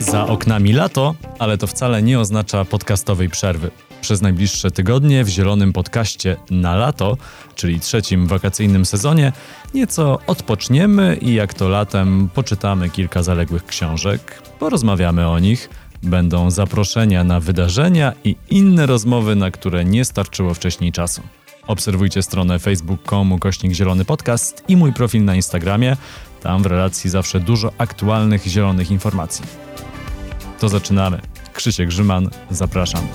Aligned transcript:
Za 0.00 0.26
oknami 0.26 0.72
lato, 0.72 1.14
ale 1.38 1.58
to 1.58 1.66
wcale 1.66 2.02
nie 2.02 2.20
oznacza 2.20 2.64
podcastowej 2.64 3.28
przerwy. 3.28 3.70
Przez 4.00 4.22
najbliższe 4.22 4.70
tygodnie 4.70 5.24
w 5.24 5.28
Zielonym 5.28 5.72
Podcaście 5.72 6.36
na 6.50 6.76
lato, 6.76 7.16
czyli 7.54 7.80
trzecim 7.80 8.26
wakacyjnym 8.26 8.86
sezonie, 8.86 9.32
nieco 9.74 10.18
odpoczniemy 10.26 11.18
i 11.20 11.34
jak 11.34 11.54
to 11.54 11.68
latem 11.68 12.28
poczytamy 12.34 12.90
kilka 12.90 13.22
zaległych 13.22 13.66
książek, 13.66 14.42
porozmawiamy 14.58 15.28
o 15.28 15.38
nich, 15.38 15.68
będą 16.02 16.50
zaproszenia 16.50 17.24
na 17.24 17.40
wydarzenia 17.40 18.12
i 18.24 18.36
inne 18.50 18.86
rozmowy, 18.86 19.36
na 19.36 19.50
które 19.50 19.84
nie 19.84 20.04
starczyło 20.04 20.54
wcześniej 20.54 20.92
czasu. 20.92 21.22
Obserwujcie 21.66 22.22
stronę 22.22 22.58
facebook.com 22.58 23.38
kośnik 23.38 23.72
zielony 23.72 24.04
podcast 24.04 24.64
i 24.68 24.76
mój 24.76 24.92
profil 24.92 25.24
na 25.24 25.34
Instagramie. 25.34 25.96
Tam 26.44 26.62
w 26.62 26.66
relacji 26.66 27.10
zawsze 27.10 27.40
dużo 27.40 27.72
aktualnych 27.78 28.44
zielonych 28.46 28.90
informacji. 28.90 29.44
To 30.60 30.68
zaczynamy. 30.68 31.20
Krzysiek 31.52 31.88
Grzyman, 31.88 32.28
zapraszam. 32.50 33.06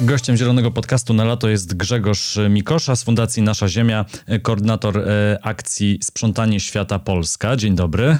Gościem 0.00 0.36
Zielonego 0.36 0.70
Podcastu 0.70 1.14
na 1.14 1.24
lato 1.24 1.48
jest 1.48 1.76
Grzegorz 1.76 2.38
Mikosza 2.50 2.96
z 2.96 3.04
Fundacji 3.04 3.42
Nasza 3.42 3.68
Ziemia, 3.68 4.04
koordynator 4.42 4.98
e, 4.98 5.38
akcji 5.42 5.98
Sprzątanie 6.02 6.60
Świata 6.60 6.98
Polska. 6.98 7.56
Dzień 7.56 7.74
dobry. 7.74 8.18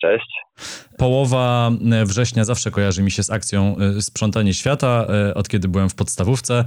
Cześć. 0.00 0.41
Połowa 0.98 1.70
e, 1.92 2.04
września 2.04 2.44
zawsze 2.44 2.70
kojarzy 2.70 3.02
mi 3.02 3.10
się 3.10 3.22
z 3.22 3.30
akcją 3.30 3.76
e, 3.76 4.00
Sprzątanie 4.00 4.54
Świata, 4.54 5.06
od 5.34 5.48
kiedy 5.48 5.68
byłem 5.68 5.88
w 5.88 5.94
podstawówce, 5.94 6.64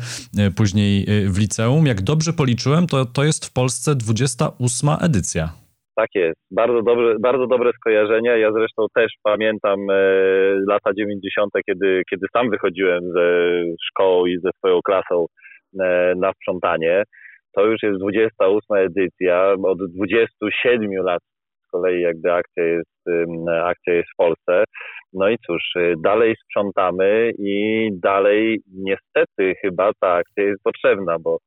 później 0.57 1.05
w 1.30 1.39
liceum. 1.39 1.85
Jak 1.85 2.02
dobrze 2.02 2.34
policzyłem, 2.34 2.88
to, 2.88 3.05
to 3.05 3.23
jest 3.23 3.45
w 3.45 3.53
Polsce 3.53 3.95
28 3.95 4.90
edycja. 5.02 5.66
Tak 5.95 6.09
jest. 6.16 6.40
Bardzo 6.52 6.81
bardzo 7.20 7.48
dobre 7.48 7.71
skojarzenia. 7.79 8.38
Ja 8.38 8.52
zresztą 8.52 8.85
też 8.95 9.12
pamiętam 9.23 9.79
e, 9.90 9.95
lata 10.67 10.91
90., 10.98 11.51
kiedy, 11.65 12.04
kiedy 12.10 12.27
sam 12.34 12.49
wychodziłem 12.49 13.04
ze 13.13 13.27
szkoły 13.88 14.29
i 14.29 14.40
ze 14.40 14.49
swoją 14.57 14.79
klasą 14.82 15.26
e, 15.79 16.13
na 16.15 16.32
sprzątanie. 16.34 17.04
To 17.55 17.65
już 17.65 17.84
jest 17.84 17.99
28 17.99 18.62
edycja. 18.71 19.55
Od 19.63 19.77
27 19.95 20.91
lat 20.91 21.21
kolei 21.76 22.01
jakby 22.01 22.34
akcja 22.34 22.63
jest, 22.63 23.01
akcja 23.63 23.93
jest 23.93 24.09
w 24.13 24.18
Polsce. 24.18 24.63
No 25.13 25.29
i 25.29 25.37
cóż, 25.45 25.63
e, 25.76 25.93
dalej 26.04 26.35
sprzątamy 26.43 27.32
i 27.40 27.90
dalej 27.93 28.59
niestety 28.73 29.55
chyba 29.62 29.91
ta 29.99 30.13
akcja 30.13 30.43
jest 30.43 30.63
potrzebna, 30.63 31.17
bo 31.20 31.37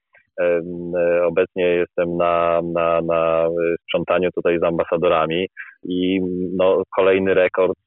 Obecnie 1.24 1.64
jestem 1.64 2.16
na, 2.16 2.60
na, 2.74 3.00
na 3.00 3.48
sprzątaniu 3.82 4.30
tutaj 4.34 4.58
z 4.58 4.62
ambasadorami 4.62 5.46
i 5.84 6.20
no, 6.56 6.82
kolejny 6.96 7.34
rekord 7.34 7.78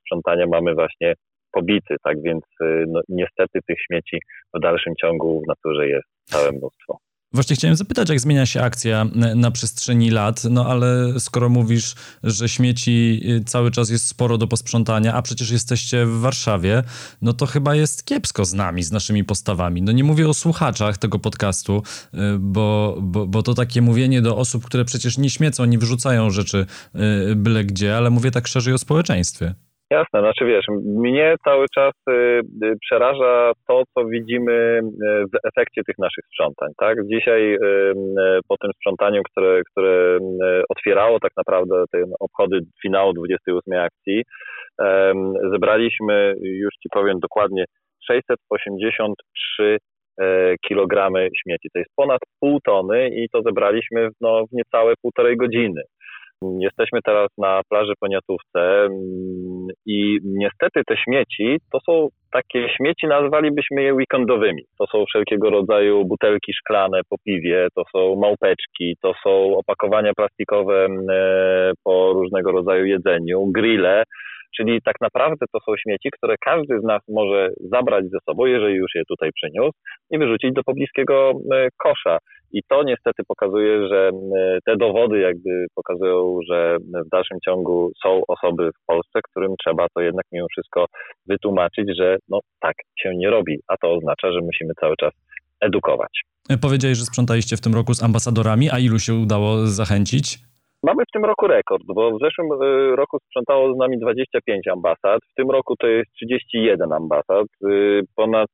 sprzątania 0.00 0.46
mamy 0.46 0.74
właśnie 0.74 1.14
pobity, 1.52 1.96
tak 2.04 2.22
więc 2.22 2.44
y, 2.62 2.84
no, 2.88 3.00
niestety 3.08 3.58
tych 3.66 3.76
śmieci 3.86 4.18
w 4.54 4.60
dalszym 4.60 4.94
ciągu 5.00 5.42
w 5.44 5.48
naturze 5.48 5.88
jest 5.88 6.08
całe 6.24 6.52
mnóstwo. 6.52 6.98
Właśnie 7.34 7.56
chciałem 7.56 7.76
zapytać, 7.76 8.08
jak 8.08 8.20
zmienia 8.20 8.46
się 8.46 8.62
akcja 8.62 9.06
na 9.36 9.50
przestrzeni 9.50 10.10
lat, 10.10 10.44
no 10.50 10.66
ale 10.66 11.20
skoro 11.20 11.48
mówisz, 11.48 11.94
że 12.22 12.48
śmieci 12.48 13.20
y, 13.24 13.44
cały 13.44 13.70
czas 13.70 13.90
jest 13.90 14.06
sporo 14.06 14.38
do 14.38 14.46
posprzątania, 14.46 15.14
a 15.14 15.22
przecież 15.22 15.50
jesteście 15.50 16.06
w 16.06 16.20
Warszawie, 16.20 16.82
no 17.22 17.32
to 17.32 17.46
chyba 17.46 17.74
jest 17.74 18.04
kiepsko 18.04 18.44
z 18.44 18.54
nami, 18.54 18.82
z 18.82 18.92
naszymi 18.92 19.24
postawami. 19.24 19.82
No 19.82 19.92
nie 19.92 20.04
mówię 20.04 20.28
o 20.28 20.34
słuchaczach 20.34 20.98
tego 20.98 21.18
podcastu, 21.18 21.82
y, 22.14 22.18
bo, 22.38 22.98
bo, 23.00 23.26
bo 23.26 23.42
to 23.42 23.54
takie 23.54 23.82
mówienie 23.82 24.22
do 24.22 24.36
osób, 24.36 24.64
które 24.64 24.84
przecież 24.84 25.18
nie 25.18 25.30
śmiecą, 25.30 25.64
nie 25.64 25.78
wyrzucają 25.78 26.30
rzeczy 26.30 26.66
y, 27.30 27.36
byle 27.36 27.64
gdzie, 27.64 27.96
ale 27.96 28.10
mówię 28.10 28.30
tak 28.30 28.48
szerzej 28.48 28.74
o 28.74 28.78
społeczeństwie. 28.78 29.54
Jasne, 29.94 30.20
znaczy 30.20 30.44
wiesz, 30.44 30.64
mnie 30.84 31.34
cały 31.44 31.66
czas 31.74 31.92
y, 32.10 32.12
y, 32.64 32.76
przeraża 32.80 33.52
to, 33.68 33.82
co 33.94 34.04
widzimy 34.04 34.52
y, 34.52 34.80
w 35.32 35.48
efekcie 35.48 35.82
tych 35.86 35.98
naszych 35.98 36.24
sprzątań, 36.26 36.68
tak? 36.76 36.98
Dzisiaj 37.06 37.58
po 38.48 38.56
tym 38.56 38.70
sprzątaniu, 38.76 39.22
które, 39.22 39.60
które 39.70 40.18
otwierało 40.68 41.20
tak 41.20 41.32
naprawdę 41.36 41.84
te 41.92 42.04
obchody 42.20 42.60
finału 42.82 43.12
28 43.12 43.74
akcji, 43.74 44.22
zebraliśmy, 45.52 46.34
już 46.40 46.74
Ci 46.82 46.88
powiem 46.92 47.20
dokładnie, 47.20 47.64
683 48.06 49.78
e, 50.20 50.54
kilogramy 50.68 51.28
śmieci. 51.42 51.68
To 51.72 51.78
jest 51.78 51.90
ponad 51.96 52.20
pół 52.40 52.60
tony 52.60 53.08
i 53.08 53.28
to 53.32 53.42
zebraliśmy 53.42 54.08
no, 54.20 54.44
w 54.46 54.52
niecałe 54.52 54.94
półtorej 55.02 55.36
godziny. 55.36 55.82
Jesteśmy 56.60 56.98
teraz 57.04 57.28
na 57.38 57.60
plaży 57.68 57.92
Poniatówce 58.00 58.60
mm, 58.60 59.66
i 59.86 60.18
niestety 60.24 60.82
te 60.86 60.96
śmieci 60.96 61.58
to 61.72 61.78
są 61.86 62.08
takie 62.32 62.68
śmieci, 62.76 63.06
nazwalibyśmy 63.06 63.82
je 63.82 63.94
weekendowymi. 63.94 64.62
To 64.78 64.86
są 64.86 65.04
wszelkiego 65.06 65.50
rodzaju 65.50 66.04
butelki 66.04 66.52
szklane 66.52 67.00
po 67.10 67.16
piwie, 67.18 67.68
to 67.74 67.82
są 67.92 68.16
małpeczki, 68.16 68.96
to 69.02 69.12
są 69.22 69.56
opakowania 69.56 70.12
plastikowe 70.16 70.84
mm, 70.84 71.06
e, 71.10 71.72
po 71.84 72.12
różnego 72.12 72.52
rodzaju 72.52 72.86
jedzeniu, 72.86 73.46
grille, 73.46 74.02
Czyli 74.56 74.82
tak 74.84 74.94
naprawdę 75.00 75.46
to 75.52 75.58
są 75.66 75.76
śmieci, 75.76 76.08
które 76.12 76.34
każdy 76.44 76.80
z 76.80 76.84
nas 76.84 77.02
może 77.08 77.50
zabrać 77.60 78.04
ze 78.04 78.18
sobą, 78.28 78.46
jeżeli 78.46 78.74
już 78.74 78.94
je 78.94 79.02
tutaj 79.08 79.30
przyniósł, 79.34 79.78
i 80.10 80.18
wyrzucić 80.18 80.52
do 80.52 80.62
pobliskiego 80.62 81.32
e, 81.52 81.68
kosza. 81.76 82.18
I 82.52 82.60
to 82.68 82.82
niestety 82.82 83.22
pokazuje, 83.28 83.88
że 83.88 84.10
te 84.66 84.76
dowody 84.76 85.18
jakby 85.18 85.66
pokazują, 85.74 86.38
że 86.50 86.76
w 87.06 87.08
dalszym 87.08 87.38
ciągu 87.44 87.90
są 88.02 88.22
osoby 88.28 88.70
w 88.70 88.86
Polsce, 88.86 89.20
którym 89.30 89.54
trzeba 89.64 89.86
to 89.94 90.00
jednak 90.00 90.24
mimo 90.32 90.46
wszystko 90.50 90.86
wytłumaczyć, 91.26 91.86
że 91.98 92.16
no 92.28 92.40
tak 92.60 92.74
się 92.98 93.10
nie 93.16 93.30
robi, 93.30 93.58
a 93.68 93.76
to 93.76 93.94
oznacza, 93.94 94.32
że 94.32 94.40
musimy 94.40 94.72
cały 94.80 94.96
czas 94.96 95.12
edukować. 95.60 96.20
Powiedziałeś, 96.60 96.98
że 96.98 97.04
sprzątaliście 97.04 97.56
w 97.56 97.60
tym 97.60 97.74
roku 97.74 97.94
z 97.94 98.02
ambasadorami, 98.02 98.70
a 98.70 98.78
ilu 98.78 98.98
się 98.98 99.14
udało 99.14 99.66
zachęcić? 99.66 100.38
Mamy 100.86 101.02
w 101.08 101.12
tym 101.12 101.24
roku 101.24 101.46
rekord, 101.46 101.82
bo 101.86 102.10
w 102.10 102.20
zeszłym 102.24 102.48
y, 102.52 102.96
roku 102.96 103.18
sprzątało 103.26 103.74
z 103.74 103.78
nami 103.78 103.98
25 103.98 104.68
ambasad, 104.68 105.20
w 105.32 105.34
tym 105.34 105.50
roku 105.50 105.74
to 105.76 105.86
jest 105.86 106.12
31 106.12 106.92
ambasad, 106.92 107.46
y, 107.70 108.00
ponad 108.16 108.50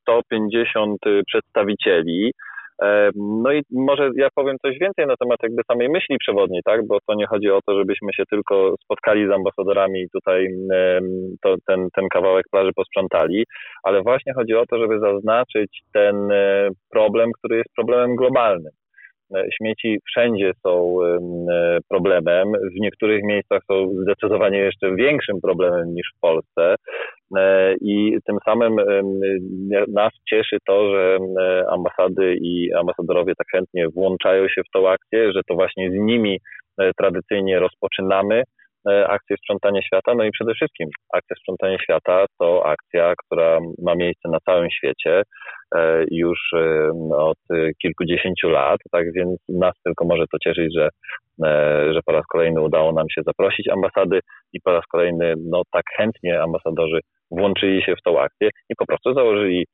150 0.00 0.98
przedstawicieli. 1.26 2.32
E, 2.82 3.10
no 3.16 3.52
i 3.52 3.62
może 3.70 4.10
ja 4.16 4.28
powiem 4.34 4.56
coś 4.62 4.78
więcej 4.78 5.06
na 5.06 5.16
temat 5.16 5.38
jakby 5.42 5.62
samej 5.70 5.88
myśli 5.88 6.16
przewodniej, 6.18 6.62
tak? 6.64 6.86
Bo 6.86 6.98
to 7.06 7.14
nie 7.14 7.26
chodzi 7.26 7.50
o 7.50 7.60
to, 7.66 7.78
żebyśmy 7.78 8.12
się 8.12 8.22
tylko 8.30 8.74
spotkali 8.84 9.28
z 9.28 9.30
ambasadorami 9.30 10.00
i 10.00 10.10
tutaj 10.10 10.48
to, 11.42 11.54
ten, 11.66 11.88
ten 11.96 12.08
kawałek 12.08 12.46
plaży 12.50 12.70
posprzątali, 12.76 13.44
ale 13.82 14.02
właśnie 14.02 14.32
chodzi 14.34 14.54
o 14.54 14.66
to, 14.66 14.78
żeby 14.78 15.00
zaznaczyć 15.00 15.80
ten 15.92 16.32
e, 16.32 16.68
problem, 16.90 17.30
który 17.38 17.56
jest 17.56 17.74
problemem 17.76 18.16
globalnym. 18.16 18.72
E, 19.36 19.44
śmieci 19.56 19.98
wszędzie 20.06 20.52
są 20.66 20.98
e, 21.02 21.18
problemem, 21.88 22.52
w 22.52 22.80
niektórych 22.80 23.22
miejscach 23.24 23.62
są 23.70 23.88
zdecydowanie 24.02 24.58
jeszcze 24.58 24.94
większym 24.94 25.40
problemem 25.40 25.94
niż 25.94 26.12
w 26.16 26.20
Polsce. 26.20 26.74
E, 27.36 27.74
I 27.80 28.18
tym 28.26 28.36
samym 28.44 28.76
nas 29.88 30.12
cieszy 30.28 30.56
to, 30.66 30.90
że 30.90 31.18
ambasady 31.70 32.36
i 32.40 32.74
ambasadorowie 32.74 33.32
tak 33.38 33.46
chętnie 33.52 33.88
włączają 33.88 34.48
się 34.48 34.62
w 34.62 34.70
tą 34.72 34.88
akcję, 34.88 35.32
że 35.32 35.40
to 35.48 35.54
właśnie 35.54 35.90
z 35.90 35.94
nimi 35.94 36.38
tradycyjnie 36.96 37.58
rozpoczynamy 37.58 38.42
akcję 39.06 39.36
Sprzątanie 39.36 39.82
Świata. 39.82 40.14
No 40.14 40.24
i 40.24 40.30
przede 40.30 40.54
wszystkim 40.54 40.88
akcja 41.12 41.36
Sprzątanie 41.36 41.78
Świata 41.82 42.24
to 42.38 42.66
akcja, 42.66 43.14
która 43.24 43.58
ma 43.82 43.94
miejsce 43.94 44.28
na 44.28 44.38
całym 44.40 44.70
świecie. 44.70 45.22
E, 45.74 46.04
już 46.10 46.38
e, 46.52 46.90
od 47.16 47.38
kilkudziesięciu 47.82 48.48
lat, 48.48 48.80
tak 48.90 49.12
więc 49.12 49.40
nas 49.48 49.74
tylko 49.84 50.04
może 50.04 50.24
to 50.32 50.38
cieszyć, 50.38 50.74
że, 50.76 50.88
e, 51.44 51.92
że 51.94 52.00
po 52.06 52.12
raz 52.12 52.26
kolejny 52.26 52.60
udało 52.60 52.92
nam 52.92 53.06
się 53.10 53.22
zaprosić 53.26 53.68
ambasady 53.68 54.20
i 54.52 54.60
po 54.60 54.72
raz 54.72 54.86
kolejny 54.86 55.34
no, 55.38 55.62
tak 55.72 55.84
chętnie 55.96 56.42
ambasadorzy 56.42 57.00
włączyli 57.30 57.82
się 57.82 57.94
w 57.96 58.02
tą 58.02 58.20
akcję 58.20 58.48
i 58.70 58.74
po 58.78 58.86
prostu 58.86 59.14
założyli 59.14 59.66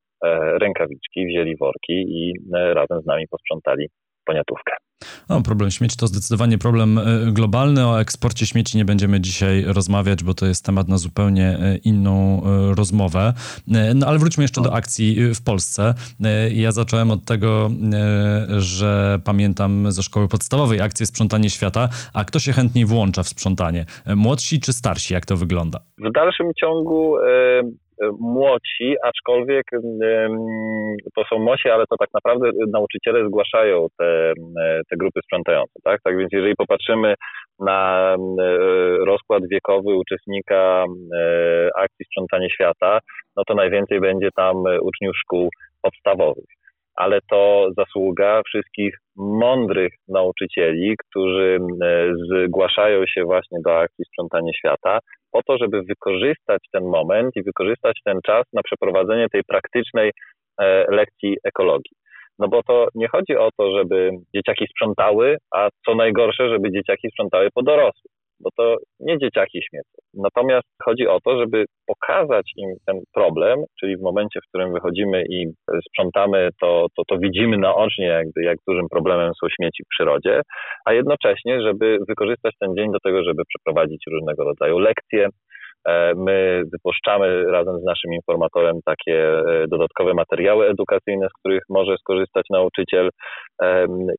rękawiczki, 0.61 1.26
wzięli 1.26 1.56
worki 1.56 1.93
i 1.93 2.32
razem 2.52 3.00
z 3.02 3.06
nami 3.06 3.25
posprzątali 3.31 3.88
poniatówkę. 4.25 4.73
No, 5.29 5.43
problem 5.43 5.71
śmieci 5.71 5.97
to 5.97 6.06
zdecydowanie 6.06 6.59
problem 6.59 6.99
e, 6.99 7.03
globalny. 7.32 7.87
O 7.87 8.00
eksporcie 8.00 8.47
śmieci 8.47 8.76
nie 8.76 8.85
będziemy 8.85 9.21
dzisiaj 9.21 9.65
rozmawiać, 9.67 10.25
bo 10.25 10.35
to 10.35 10.47
jest 10.47 10.65
temat 10.65 10.88
na 10.88 10.99
zupełnie 10.99 11.49
e, 11.49 11.76
inną 11.76 12.43
e, 12.44 12.75
rozmowę. 12.75 13.32
No 13.94 14.06
ale 14.06 14.19
wróćmy 14.19 14.44
jeszcze 14.44 14.62
do 14.62 14.75
akcji 14.75 15.35
w 15.35 15.44
Polsce. 15.44 15.94
Ja 16.50 16.73
zacząłem 16.73 17.11
od 17.11 17.25
tego, 17.25 17.71
że 18.59 19.19
pamiętam 19.25 19.93
ze 19.93 20.03
szkoły 20.03 20.29
podstawowej 20.29 20.81
akcję 20.81 21.06
Sprzątanie 21.06 21.50
Świata. 21.50 21.88
A 22.15 22.25
kto 22.25 22.38
się 22.38 22.53
chętniej 22.53 22.85
włącza 22.85 23.23
w 23.23 23.29
sprzątanie? 23.29 23.87
Młodsi 24.17 24.61
czy 24.61 24.73
starsi? 24.73 25.15
Jak 25.15 25.27
to 25.27 25.37
wygląda? 25.37 25.79
W 25.99 26.12
dalszym 26.12 26.47
ciągu 26.61 27.17
młodsi, 28.20 28.94
aczkolwiek 29.02 29.64
to 31.17 31.25
są 31.31 31.38
młodsi, 31.38 31.69
ale 31.69 31.85
to 31.91 31.96
tak 31.96 32.08
naprawdę 32.14 32.50
nauczyciele 32.73 33.26
zgłaszają 33.26 33.87
te, 33.99 34.32
te 34.91 34.96
grupy 34.96 35.20
sprzątające, 35.25 35.73
tak? 35.85 36.00
Tak 36.05 36.19
więc 36.19 36.32
jeżeli 36.32 36.55
popatrzymy 36.55 37.14
na 37.61 38.17
rozkład 39.06 39.43
wiekowy 39.50 39.94
uczestnika 39.94 40.85
akcji 41.76 42.06
Sprzątanie 42.06 42.50
Świata, 42.50 42.99
no 43.37 43.43
to 43.46 43.55
najwięcej 43.55 44.00
będzie 44.00 44.29
tam 44.37 44.56
uczniów 44.82 45.17
szkół 45.17 45.49
podstawowych 45.82 46.63
ale 46.96 47.19
to 47.31 47.69
zasługa 47.76 48.43
wszystkich 48.46 48.99
mądrych 49.17 49.93
nauczycieli, 50.08 50.94
którzy 50.96 51.58
zgłaszają 52.29 53.06
się 53.06 53.25
właśnie 53.25 53.58
do 53.64 53.79
akcji 53.79 54.05
Sprzątanie 54.05 54.55
Świata, 54.55 54.99
po 55.32 55.43
to, 55.43 55.58
żeby 55.58 55.82
wykorzystać 55.82 56.62
ten 56.73 56.85
moment 56.85 57.37
i 57.37 57.43
wykorzystać 57.43 57.99
ten 58.05 58.19
czas 58.26 58.44
na 58.52 58.62
przeprowadzenie 58.62 59.26
tej 59.32 59.43
praktycznej 59.44 60.11
e, 60.61 60.85
lekcji 60.94 61.37
ekologii. 61.44 61.96
No 62.38 62.49
bo 62.49 62.62
to 62.62 62.88
nie 62.94 63.08
chodzi 63.08 63.37
o 63.37 63.49
to, 63.58 63.79
żeby 63.79 64.11
dzieciaki 64.35 64.67
sprzątały, 64.70 65.37
a 65.55 65.69
co 65.87 65.94
najgorsze, 65.94 66.49
żeby 66.49 66.73
dzieciaki 66.73 67.08
sprzątały 67.11 67.49
po 67.55 67.62
dorosłych 67.62 68.13
bo 68.44 68.50
to 68.56 68.76
nie 69.00 69.19
dzieciaki 69.19 69.61
śmiecą. 69.69 69.94
Natomiast 70.14 70.69
chodzi 70.85 71.06
o 71.08 71.19
to, 71.25 71.38
żeby 71.38 71.64
pokazać 71.87 72.52
im 72.56 72.70
ten 72.87 73.00
problem, 73.14 73.64
czyli 73.81 73.96
w 73.96 74.02
momencie, 74.02 74.41
w 74.41 74.49
którym 74.49 74.73
wychodzimy 74.73 75.25
i 75.31 75.46
sprzątamy, 75.88 76.49
to, 76.61 76.87
to, 76.96 77.02
to 77.08 77.19
widzimy 77.19 77.58
naocznie, 77.58 78.06
jakby, 78.06 78.43
jak 78.43 78.58
dużym 78.69 78.88
problemem 78.88 79.32
są 79.41 79.46
śmieci 79.49 79.82
w 79.85 79.88
przyrodzie, 79.88 80.41
a 80.85 80.93
jednocześnie, 80.93 81.62
żeby 81.62 81.99
wykorzystać 82.08 82.55
ten 82.61 82.75
dzień 82.76 82.93
do 82.93 82.99
tego, 83.05 83.25
żeby 83.25 83.43
przeprowadzić 83.49 84.05
różnego 84.12 84.44
rodzaju 84.44 84.79
lekcje, 84.79 85.29
e, 85.88 86.14
My 86.17 86.62
wypuszczamy 86.73 87.44
razem 87.44 87.79
z 87.81 87.85
naszym 87.85 88.12
informatorem 88.12 88.76
takie 88.85 89.38
e, 89.38 89.43
dodatkowe 89.69 90.14
materiały 90.14 90.67
edukacyjne, 90.69 91.29
z 91.29 91.38
których 91.38 91.62
może 91.69 91.96
skorzystać 91.96 92.46
nauczyciel. 92.50 93.11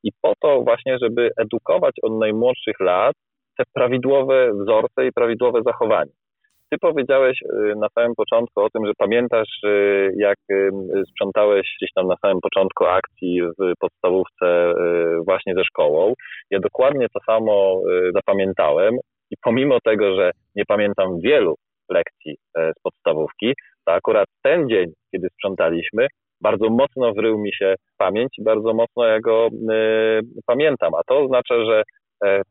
I 0.03 0.09
po 0.21 0.33
to 0.41 0.61
właśnie, 0.61 0.97
żeby 1.01 1.29
edukować 1.37 1.95
od 2.03 2.13
najmłodszych 2.19 2.79
lat 2.79 3.15
te 3.57 3.63
prawidłowe 3.73 4.51
wzorce 4.53 5.07
i 5.07 5.11
prawidłowe 5.11 5.61
zachowanie. 5.65 6.11
Ty 6.69 6.77
powiedziałeś 6.79 7.41
y, 7.41 7.75
na 7.75 7.87
samym 7.89 8.15
początku 8.15 8.61
o 8.61 8.69
tym, 8.69 8.85
że 8.85 8.91
pamiętasz, 8.97 9.63
y, 9.63 10.11
jak 10.17 10.37
y, 10.51 10.71
sprzątałeś 11.11 11.75
gdzieś 11.77 11.89
tam 11.95 12.07
na 12.07 12.15
samym 12.21 12.41
początku 12.41 12.85
akcji 12.85 13.41
w 13.41 13.73
podstawówce 13.79 14.73
właśnie 15.25 15.53
ze 15.55 15.63
szkołą. 15.63 16.13
Ja 16.51 16.59
dokładnie 16.59 17.07
to 17.13 17.19
samo 17.25 17.81
zapamiętałem 18.13 18.95
i 19.31 19.35
pomimo 19.43 19.77
tego, 19.83 20.15
że 20.15 20.31
nie 20.55 20.63
pamiętam 20.67 21.19
wielu 21.19 21.55
lekcji 21.89 22.35
z 22.55 22.81
podstawówki, 22.83 23.53
to 23.85 23.93
akurat 23.93 24.27
ten 24.43 24.69
dzień, 24.69 24.91
kiedy 25.11 25.27
sprzątaliśmy, 25.29 26.07
bardzo 26.41 26.69
mocno 26.69 27.13
wrył 27.13 27.37
mi 27.37 27.53
się 27.53 27.75
pamięć 27.97 28.29
i 28.37 28.43
bardzo 28.43 28.73
mocno 28.73 29.05
ja 29.05 29.19
go 29.19 29.49
pamiętam. 30.45 30.93
A 30.93 31.01
to 31.07 31.19
oznacza, 31.19 31.65
że 31.65 31.83
E, 31.83 32.04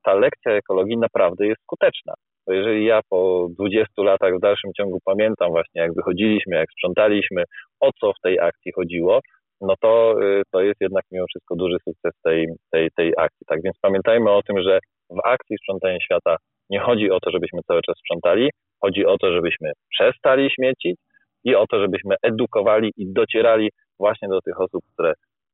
ta 0.05 0.14
lekcja 0.14 0.52
ekologii 0.52 0.96
naprawdę 0.96 1.46
jest 1.46 1.62
skuteczna. 1.62 2.14
Bo 2.46 2.52
jeżeli 2.52 2.84
ja 2.84 3.00
po 3.11 3.49
20 3.58 4.02
latach 4.02 4.37
w 4.37 4.40
dalszym 4.40 4.70
ciągu 4.76 4.99
pamiętam 5.05 5.50
właśnie, 5.50 5.81
jak 5.81 5.94
wychodziliśmy, 5.94 6.56
jak 6.56 6.70
sprzątaliśmy, 6.72 7.44
o 7.81 7.90
co 8.00 8.12
w 8.12 8.20
tej 8.22 8.40
akcji 8.40 8.72
chodziło, 8.72 9.20
no 9.61 9.75
to, 9.81 10.22
y, 10.22 10.43
to 10.52 10.61
jest 10.61 10.81
jednak 10.81 11.05
mimo 11.12 11.26
wszystko 11.26 11.56
duży 11.56 11.76
sukces 11.84 12.12
tej, 12.25 12.46
tej, 12.72 12.88
tej 12.96 13.12
akcji. 13.19 13.46
Tak 13.46 13.62
więc 13.62 13.76
pamiętajmy 13.82 14.31
o 14.31 14.43
tym, 14.43 14.62
że 14.62 14.78
w 15.11 15.20
akcji 15.25 15.56
sprzątania 15.58 16.00
świata 16.00 16.37
nie 16.70 16.81
chodzi 16.81 17.11
o 17.11 17.20
to, 17.20 17.31
żebyśmy 17.31 17.61
cały 17.66 17.81
czas 17.82 17.96
sprzątali, 17.99 18.50
chodzi 18.81 19.06
o 19.06 19.19
to, 19.19 19.32
żebyśmy 19.32 19.72
przestali 19.90 20.50
śmiecić 20.50 20.96
i 21.44 21.55
o 21.55 21.66
to, 21.66 21.81
żebyśmy 21.81 22.14
edukowali 22.22 22.93
i 22.96 23.12
docierali 23.12 23.70
właśnie 23.99 24.28
do 24.28 24.40
tych 24.40 24.61
osób, 24.61 24.84
które, 24.93 25.12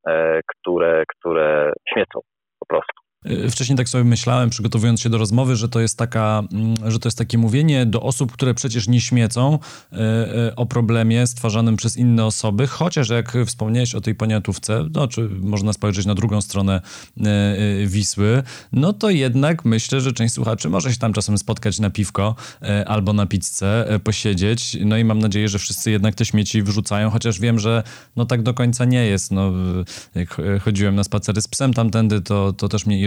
e, 0.09 0.41
które, 0.47 1.05
które 1.09 1.73
śmiecą 1.93 2.21
po 2.61 2.67
prostu. 2.67 3.00
Y, 3.27 3.51
wcześniej 3.51 3.77
tak 3.77 3.89
sobie 3.89 4.05
myślałem, 4.05 4.51
przygotowując 4.51 5.01
się 5.01 5.11
do 5.11 5.19
rozmowy, 5.19 5.57
że 5.57 5.69
to 5.69 5.81
jest 5.81 5.99
taka, 5.99 6.43
mm, 6.53 6.75
że 6.91 6.99
to 6.99 7.09
jest 7.09 7.19
takie 7.19 7.39
mówienie 7.39 7.87
do 7.87 8.03
osób, 8.03 8.33
które 8.33 8.55
przecież 8.55 8.89
nie 8.89 9.01
śmiecą 9.01 9.59
y, 9.93 9.97
y, 9.97 10.57
o 10.57 10.67
problemie 10.67 11.27
stwarzanym 11.27 11.77
przez 11.77 11.97
inne 11.97 12.25
osoby, 12.25 12.67
chociaż 12.67 13.09
jak 13.09 13.37
wspomniałeś 13.47 13.95
o 13.95 14.01
tej 14.01 14.15
poniatówce, 14.15 14.85
no 14.95 15.09
czy 15.09 15.29
można 15.29 15.73
spojrzeć 15.73 16.07
na 16.07 16.15
drugą 16.15 16.41
stronę 16.41 16.81
Wisły, 17.87 18.43
no 18.73 18.93
to 18.93 19.11
jednak 19.11 19.65
myślę, 19.65 20.01
że 20.01 20.13
część 20.13 20.35
słuchaczy 20.35 20.69
może 20.69 20.93
się 20.93 20.99
tam 20.99 21.13
czasem 21.13 21.39
spotkać 21.39 21.79
na 21.79 21.91
piwko 21.91 22.35
albo 22.87 23.13
na 23.13 23.27
pizzę, 23.27 24.01
posiedzieć, 24.05 24.77
no 24.85 24.97
i 24.97 25.05
mam 25.05 25.19
nadzieję, 25.19 25.49
że 25.49 25.59
wszyscy 25.59 25.91
jednak 25.91 26.15
te 26.15 26.25
śmieci 26.25 26.63
wyrzucają, 26.63 27.11
chociaż 27.11 27.41
wiem, 27.41 27.59
że 27.59 27.83
no 28.17 28.27
tak 28.27 28.43
do 28.43 28.55
końca 28.55 28.85
nie 28.85 29.05
jest. 29.07 29.31
No, 29.31 29.53
jak 30.15 30.37
chodziłem 30.63 30.95
na 30.95 31.05
spacery 31.05 31.41
z 31.43 31.49
psem 31.49 31.75
tamtędy, 31.75 32.21
to, 32.21 32.53
to 32.53 32.69
też 32.69 32.87
mnie 32.87 33.01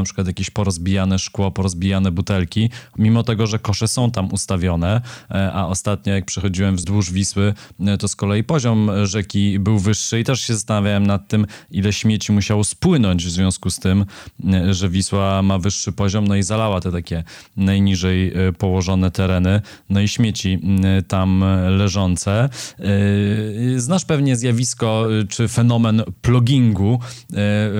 na 0.00 0.02
przykład 0.04 0.26
jakieś 0.26 0.50
porozbijane 0.50 1.18
szkło, 1.18 1.50
porozbijane 1.50 2.10
butelki, 2.12 2.70
mimo 2.98 3.22
tego, 3.22 3.46
że 3.46 3.58
kosze 3.58 3.88
są 3.88 4.10
tam 4.10 4.32
ustawione, 4.32 5.00
e, 5.30 5.52
a 5.52 5.66
ostatnio 5.66 6.14
jak 6.14 6.24
przechodziłem 6.24 6.76
wzdłuż 6.76 7.12
Wisły, 7.12 7.54
e, 7.80 7.98
to 7.98 8.08
z 8.08 8.16
kolei 8.16 8.44
poziom 8.44 8.90
rzeki 9.04 9.58
był 9.58 9.78
wyższy 9.78 10.20
i 10.20 10.24
też 10.24 10.40
się 10.40 10.54
zastanawiałem 10.54 11.06
nad 11.06 11.28
tym, 11.28 11.46
ile 11.70 11.92
śmieci 11.92 12.32
musiało 12.32 12.64
spłynąć 12.64 13.26
w 13.26 13.30
związku 13.30 13.70
z 13.70 13.78
tym, 13.78 14.04
e, 14.52 14.74
że 14.74 14.88
Wisła 14.88 15.42
ma 15.42 15.58
wyższy 15.58 15.92
poziom, 15.92 16.28
no 16.28 16.36
i 16.36 16.42
zalała 16.42 16.80
te 16.80 16.92
takie 16.92 17.24
najniżej 17.56 18.32
położone 18.58 19.10
tereny, 19.10 19.60
no 19.90 20.00
i 20.00 20.08
śmieci 20.08 20.60
tam 21.08 21.44
leżące. 21.68 22.48
Znasz 23.76 24.04
pewnie 24.04 24.36
zjawisko 24.36 25.06
czy 25.28 25.48
fenomen 25.48 26.02
plogingu 26.22 27.00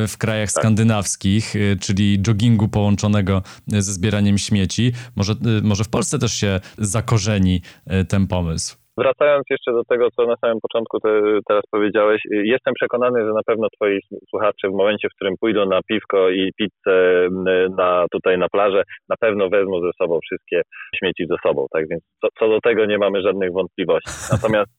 w 0.08 0.14
krajach 0.19 0.52
tak. 0.52 0.62
skandynawskich, 0.62 1.55
czyli 1.81 2.23
joggingu 2.27 2.69
połączonego 2.69 3.43
ze 3.67 3.93
zbieraniem 3.93 4.39
śmieci. 4.39 4.93
Może, 5.17 5.33
y, 5.33 5.62
może 5.62 5.85
w 5.85 5.91
Polsce 5.91 6.19
też 6.19 6.33
się 6.33 6.61
zakorzeni 6.79 7.61
ten 8.09 8.27
pomysł. 8.27 8.81
Wracając 9.01 9.45
jeszcze 9.51 9.73
do 9.73 9.85
tego, 9.85 10.09
co 10.11 10.27
na 10.27 10.37
samym 10.37 10.61
początku 10.61 11.01
te, 11.01 11.09
teraz 11.49 11.62
powiedziałeś, 11.71 12.23
jestem 12.31 12.75
przekonany, 12.75 13.21
że 13.27 13.33
na 13.33 13.43
pewno 13.47 13.67
twoi 13.77 14.01
słuchacze 14.29 14.69
w 14.69 14.75
momencie, 14.75 15.09
w 15.09 15.15
którym 15.15 15.35
pójdą 15.41 15.67
na 15.67 15.81
piwko 15.89 16.31
i 16.31 16.51
pizzę 16.57 17.29
na, 17.77 18.06
tutaj 18.13 18.39
na 18.39 18.49
plażę, 18.49 18.83
na 19.09 19.17
pewno 19.21 19.49
wezmą 19.49 19.81
ze 19.81 19.91
sobą 19.99 20.19
wszystkie 20.23 20.63
śmieci 20.97 21.27
ze 21.31 21.37
sobą. 21.47 21.67
Tak 21.73 21.89
więc 21.89 22.03
co, 22.21 22.29
co 22.39 22.49
do 22.49 22.61
tego 22.61 22.87
nie 22.87 22.99
mamy 22.99 23.23
żadnych 23.23 23.53
wątpliwości. 23.53 24.11
Natomiast, 24.33 24.71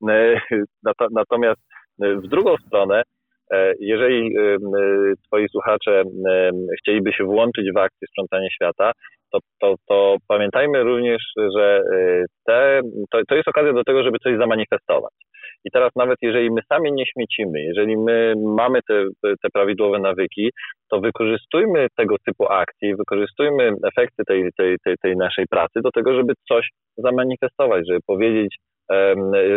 natomiast 1.20 1.60
w 1.98 2.28
drugą 2.28 2.56
stronę 2.66 3.02
E, 3.02 3.17
jeżeli 3.80 4.36
e, 4.38 4.56
Twoi 5.26 5.48
słuchacze 5.48 6.02
chcieliby 6.78 7.12
się 7.12 7.24
włączyć 7.24 7.72
w 7.74 7.76
akcję 7.76 8.08
Sprzątanie 8.08 8.48
Świata, 8.50 8.92
to, 9.32 9.38
to, 9.60 9.74
to 9.88 10.16
pamiętajmy 10.28 10.82
również, 10.82 11.22
że 11.56 11.82
e, 11.94 12.24
te, 12.46 12.80
to, 13.10 13.18
to 13.28 13.34
jest 13.34 13.48
okazja 13.48 13.72
do 13.72 13.84
tego, 13.84 14.02
żeby 14.02 14.18
coś 14.18 14.38
zamanifestować. 14.38 15.12
I 15.64 15.70
teraz 15.70 15.90
nawet 15.96 16.18
jeżeli 16.22 16.50
my 16.50 16.60
sami 16.72 16.92
nie 16.92 17.04
śmiecimy, 17.06 17.62
jeżeli 17.62 17.96
my 17.96 18.34
mamy 18.56 18.80
te, 18.88 19.04
te 19.22 19.48
prawidłowe 19.52 19.98
nawyki, 19.98 20.50
to 20.90 21.00
wykorzystujmy 21.00 21.86
tego 21.96 22.16
typu 22.26 22.52
akcje, 22.52 22.96
wykorzystujmy 22.96 23.72
efekty 23.84 24.22
tej, 24.26 24.50
tej, 24.56 24.76
tej, 24.84 24.96
tej 25.02 25.16
naszej 25.16 25.46
pracy 25.50 25.80
do 25.82 25.90
tego, 25.90 26.14
żeby 26.14 26.32
coś 26.48 26.68
zamanifestować, 26.96 27.86
żeby 27.88 28.00
powiedzieć, 28.06 28.56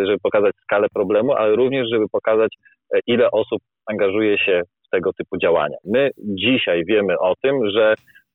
żeby 0.05 0.17
pokazać 0.23 0.55
skalę 0.63 0.87
problemu, 0.93 1.33
ale 1.33 1.55
również, 1.55 1.87
żeby 1.91 2.05
pokazać, 2.11 2.55
ile 3.07 3.31
osób 3.31 3.61
angażuje 3.85 4.37
się 4.37 4.61
w 4.87 4.89
tego 4.89 5.13
typu 5.13 5.37
działania. 5.37 5.77
My 5.85 6.09
dzisiaj 6.17 6.83
wiemy 6.85 7.19
o 7.19 7.33
tym, 7.43 7.69
że 7.69 7.93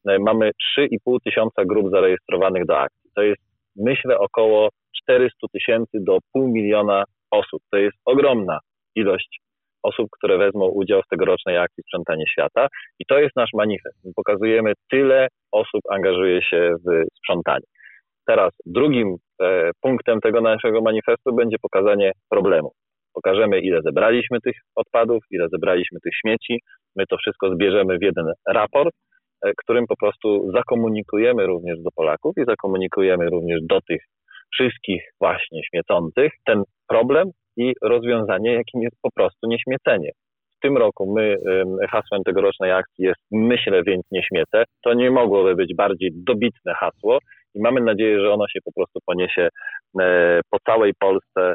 e, 0.08 0.18
mamy 0.18 0.50
3,5 0.78 1.16
tysiąca 1.24 1.64
grup 1.64 1.90
zarejestrowanych 1.90 2.66
do 2.66 2.78
akcji. 2.78 3.10
To 3.14 3.22
jest, 3.22 3.42
myślę, 3.76 4.18
około 4.18 4.68
400 5.02 5.46
tysięcy 5.52 5.98
do 6.00 6.18
pół 6.32 6.48
miliona 6.48 7.04
osób. 7.30 7.62
To 7.70 7.76
jest 7.76 7.96
ogromna 8.04 8.58
ilość 8.94 9.40
osób, 9.82 10.08
które 10.10 10.38
wezmą 10.38 10.66
udział 10.66 11.02
w 11.02 11.08
tegorocznej 11.08 11.58
akcji 11.58 11.82
Sprzątanie 11.82 12.24
Świata. 12.32 12.66
I 12.98 13.04
to 13.06 13.18
jest 13.18 13.36
nasz 13.36 13.50
manifest. 13.54 14.04
My 14.04 14.10
pokazujemy, 14.16 14.72
tyle 14.90 15.28
osób 15.52 15.80
angażuje 15.90 16.42
się 16.42 16.74
w 16.86 17.04
sprzątanie. 17.18 17.66
Teraz 18.26 18.52
drugim 18.66 19.08
e, 19.08 19.16
punktem 19.80 20.20
tego 20.20 20.40
naszego 20.40 20.80
manifestu 20.80 21.34
będzie 21.34 21.56
pokazanie 21.62 22.12
problemu. 22.30 22.72
Pokażemy, 23.14 23.60
ile 23.60 23.82
zebraliśmy 23.82 24.40
tych 24.40 24.56
odpadów, 24.74 25.24
ile 25.30 25.48
zebraliśmy 25.48 26.00
tych 26.00 26.12
śmieci. 26.14 26.60
My 26.96 27.06
to 27.06 27.16
wszystko 27.16 27.54
zbierzemy 27.54 27.98
w 27.98 28.02
jeden 28.02 28.32
raport, 28.48 28.94
e, 29.44 29.52
którym 29.56 29.86
po 29.86 29.96
prostu 29.96 30.50
zakomunikujemy 30.52 31.46
również 31.46 31.78
do 31.82 31.90
Polaków 31.94 32.32
i 32.38 32.44
zakomunikujemy 32.44 33.30
również 33.30 33.60
do 33.62 33.80
tych 33.80 34.02
wszystkich 34.52 35.02
właśnie 35.20 35.60
śmiecących 35.64 36.32
ten 36.44 36.62
problem 36.88 37.30
i 37.56 37.72
rozwiązanie, 37.82 38.52
jakim 38.52 38.82
jest 38.82 38.96
po 39.02 39.10
prostu 39.14 39.48
nieśmiecenie. 39.48 40.10
W 40.56 40.60
tym 40.62 40.76
roku 40.76 41.14
my, 41.14 41.36
hasłem 41.90 42.22
tegorocznej 42.24 42.72
akcji 42.72 43.04
jest 43.04 43.20
myślę, 43.30 43.82
więc 43.82 44.04
nie 44.10 44.22
śmiecę. 44.22 44.64
To 44.84 44.94
nie 44.94 45.10
mogłoby 45.10 45.54
być 45.54 45.74
bardziej 45.74 46.10
dobitne 46.14 46.74
hasło 46.74 47.18
i 47.56 47.60
mamy 47.60 47.80
nadzieję, 47.80 48.20
że 48.20 48.32
ono 48.32 48.48
się 48.48 48.60
po 48.64 48.72
prostu 48.72 48.98
poniesie 49.06 49.48
e, 50.00 50.40
po 50.50 50.58
całej 50.66 50.92
Polsce 50.98 51.54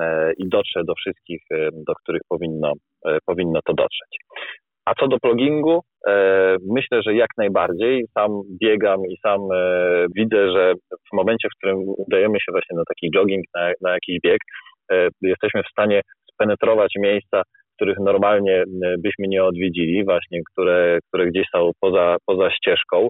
E, 0.00 0.32
i 0.38 0.48
dotrze 0.48 0.80
do 0.84 0.94
wszystkich, 0.94 1.42
e, 1.50 1.68
do 1.72 1.94
których 1.94 2.22
powinno, 2.28 2.72
powinno 3.26 3.60
to 3.64 3.74
dotrzeć. 3.74 4.18
A 4.84 4.94
co 4.94 5.08
do 5.08 5.18
pluggingu, 5.18 5.80
myślę, 6.70 7.02
że 7.02 7.14
jak 7.14 7.30
najbardziej. 7.38 8.04
Sam 8.14 8.30
biegam 8.62 9.00
i 9.10 9.16
sam 9.16 9.40
widzę, 10.16 10.52
że 10.52 10.72
w 10.90 11.16
momencie, 11.16 11.48
w 11.48 11.56
którym 11.58 11.78
udajemy 11.96 12.40
się 12.40 12.52
właśnie 12.52 12.76
na 12.76 12.82
taki 12.88 13.10
jogging, 13.14 13.44
na, 13.54 13.72
na 13.80 13.92
jakiś 13.92 14.18
bieg, 14.24 14.38
jesteśmy 15.22 15.62
w 15.62 15.72
stanie 15.72 16.00
spenetrować 16.32 16.92
miejsca, 16.98 17.42
których 17.76 17.98
normalnie 18.00 18.64
byśmy 18.98 19.28
nie 19.28 19.44
odwiedzili, 19.44 20.04
właśnie 20.04 20.40
które, 20.52 20.98
które 21.08 21.26
gdzieś 21.26 21.46
są 21.54 21.70
poza, 21.80 22.16
poza 22.26 22.50
ścieżką. 22.50 23.08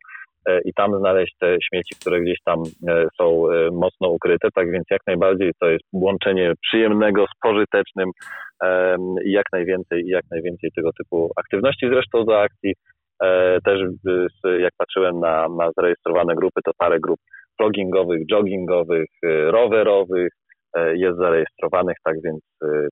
E, 0.48 0.60
i 0.64 0.72
tam 0.74 0.98
znaleźć 0.98 1.34
te 1.40 1.56
śmieci, 1.68 1.94
które 2.00 2.20
gdzieś 2.20 2.38
tam 2.44 2.62
e, 2.88 3.06
są 3.20 3.50
e, 3.50 3.70
mocno 3.70 4.08
ukryte. 4.08 4.48
Tak 4.54 4.70
więc 4.70 4.84
jak 4.90 5.00
najbardziej 5.06 5.52
to 5.60 5.70
jest 5.70 5.84
łączenie 5.92 6.52
przyjemnego 6.62 7.26
z 7.26 7.38
pożytecznym 7.42 8.10
i 9.24 9.32
jak 9.32 9.46
najwięcej, 9.52 10.02
i 10.02 10.08
jak 10.08 10.24
najwięcej 10.30 10.70
tego 10.76 10.90
typu 10.98 11.30
aktywności. 11.36 11.88
Zresztą 11.88 12.24
do 12.24 12.40
akcji 12.40 12.74
też 13.64 13.80
jak 14.58 14.72
patrzyłem 14.78 15.20
na, 15.20 15.48
na 15.48 15.70
zarejestrowane 15.76 16.34
grupy, 16.34 16.60
to 16.64 16.70
parę 16.78 17.00
grup 17.00 17.18
vlogingowych, 17.60 18.20
joggingowych, 18.30 19.08
rowerowych, 19.46 20.28
jest 20.94 21.18
zarejestrowanych, 21.18 21.96
tak 22.04 22.14
więc 22.24 22.40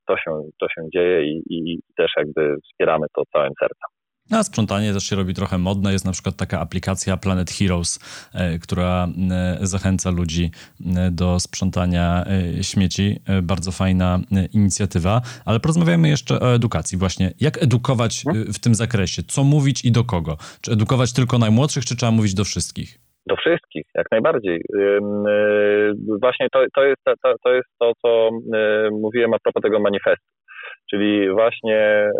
to 0.08 0.16
się, 0.16 0.42
to 0.60 0.66
się 0.68 0.82
dzieje 0.94 1.22
i, 1.22 1.42
i 1.50 1.78
też 1.96 2.12
jakby 2.16 2.56
wspieramy 2.64 3.06
to 3.14 3.22
całym 3.32 3.52
sercem. 3.60 3.99
A 4.30 4.42
sprzątanie 4.42 4.92
też 4.92 5.04
się 5.04 5.16
robi 5.16 5.34
trochę 5.34 5.58
modne. 5.58 5.92
Jest 5.92 6.04
na 6.04 6.12
przykład 6.12 6.36
taka 6.36 6.60
aplikacja 6.60 7.16
Planet 7.16 7.50
Heroes, 7.50 7.98
e, 8.34 8.58
która 8.58 9.08
e, 9.30 9.66
zachęca 9.66 10.10
ludzi 10.10 10.50
e, 10.96 11.10
do 11.10 11.40
sprzątania 11.40 12.24
śmieci. 12.62 13.20
Bardzo 13.42 13.72
fajna 13.72 14.20
inicjatywa. 14.52 15.20
Ale 15.44 15.60
porozmawiamy 15.60 16.08
jeszcze 16.08 16.40
o 16.40 16.54
edukacji. 16.54 16.98
Właśnie, 16.98 17.30
jak 17.40 17.62
edukować 17.62 18.24
w 18.54 18.58
tym 18.58 18.74
zakresie? 18.74 19.22
Co 19.22 19.44
mówić 19.44 19.84
i 19.84 19.92
do 19.92 20.04
kogo? 20.04 20.36
Czy 20.60 20.72
edukować 20.72 21.12
tylko 21.12 21.38
najmłodszych, 21.38 21.84
czy 21.84 21.96
trzeba 21.96 22.12
mówić 22.12 22.34
do 22.34 22.44
wszystkich? 22.44 22.98
Do 23.26 23.36
wszystkich, 23.36 23.86
jak 23.94 24.06
najbardziej. 24.10 24.62
Właśnie 26.20 26.46
to, 26.52 26.64
to, 26.74 26.84
jest, 26.84 27.02
to, 27.22 27.34
to 27.44 27.52
jest 27.52 27.68
to, 27.78 27.92
co 28.02 28.30
mówiłem 28.92 29.34
a 29.34 29.38
propos 29.38 29.62
tego 29.62 29.80
manifestu. 29.80 30.39
Czyli 30.90 31.30
właśnie 31.30 32.10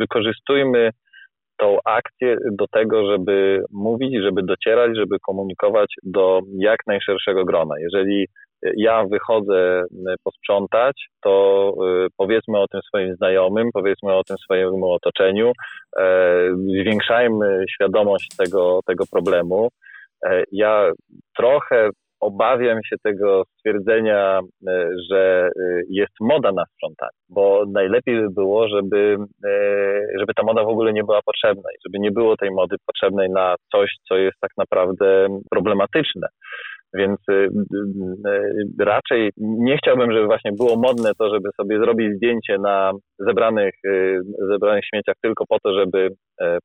wykorzystujmy 0.00 0.90
tą 1.58 1.78
akcję 1.84 2.36
do 2.52 2.66
tego, 2.66 3.10
żeby 3.10 3.64
mówić, 3.72 4.22
żeby 4.22 4.42
docierać, 4.42 4.96
żeby 4.96 5.16
komunikować 5.26 5.94
do 6.02 6.40
jak 6.58 6.78
najszerszego 6.86 7.44
grona. 7.44 7.74
Jeżeli 7.80 8.26
ja 8.76 9.04
wychodzę 9.04 9.84
posprzątać, 10.24 11.06
to 11.22 11.72
e, 11.72 12.06
powiedzmy 12.16 12.58
o 12.58 12.68
tym 12.68 12.80
swoim 12.82 13.16
znajomym, 13.16 13.68
powiedzmy 13.72 14.12
o 14.14 14.24
tym 14.24 14.36
swojemu 14.36 14.92
otoczeniu, 14.92 15.52
e, 15.98 16.02
zwiększajmy 16.80 17.64
świadomość 17.74 18.28
tego, 18.36 18.80
tego 18.86 19.04
problemu. 19.12 19.68
E, 20.26 20.42
ja 20.52 20.90
trochę 21.36 21.90
obawiam 22.20 22.78
się 22.84 22.96
tego 23.02 23.44
stwierdzenia, 23.58 24.40
e, 24.68 24.88
że 25.10 25.48
e, 25.48 25.80
jest 25.90 26.12
moda 26.20 26.52
na 26.52 26.64
sprzątanie, 26.64 27.18
bo 27.28 27.64
najlepiej 27.72 28.20
by 28.20 28.30
było, 28.30 28.68
żeby, 28.68 29.16
e, 29.44 29.50
żeby 30.18 30.32
ta 30.36 30.42
moda 30.42 30.64
w 30.64 30.68
ogóle 30.68 30.92
nie 30.92 31.04
była 31.04 31.20
potrzebna 31.24 31.70
i 31.70 31.78
żeby 31.86 31.98
nie 31.98 32.10
było 32.10 32.36
tej 32.36 32.50
mody 32.50 32.76
potrzebnej 32.86 33.30
na 33.30 33.54
coś, 33.72 33.90
co 34.08 34.16
jest 34.16 34.36
tak 34.40 34.50
naprawdę 34.58 35.26
problematyczne. 35.50 36.28
Więc 36.94 37.20
raczej 38.80 39.30
nie 39.38 39.76
chciałbym, 39.76 40.12
żeby 40.12 40.26
właśnie 40.26 40.52
było 40.52 40.76
modne 40.76 41.10
to, 41.18 41.34
żeby 41.34 41.48
sobie 41.60 41.78
zrobić 41.78 42.16
zdjęcie 42.16 42.58
na 42.58 42.92
zebranych, 43.18 43.74
zebranych 44.48 44.84
śmieciach 44.84 45.14
tylko 45.22 45.44
po 45.48 45.58
to, 45.60 45.78
żeby 45.78 46.08